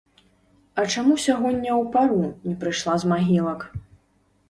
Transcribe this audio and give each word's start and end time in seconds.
А 0.81 0.85
чаму 0.93 1.13
сягоння 1.25 1.71
ў 1.81 1.83
пару 1.99 2.19
не 2.49 2.57
прыйшла 2.65 2.93
з 3.05 3.15
магілак? 3.15 3.73